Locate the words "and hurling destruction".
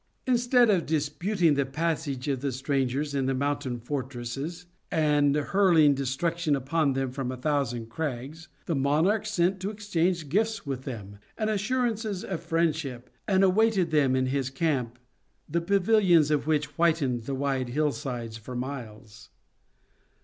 4.89-6.55